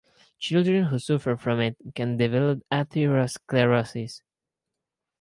[0.39, 4.23] Children who suffer from it can develop atherosclerosis.